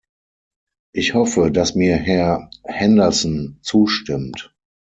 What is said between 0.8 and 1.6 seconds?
Ich hoffe,